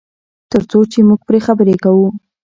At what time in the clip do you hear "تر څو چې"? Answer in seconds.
0.51-0.99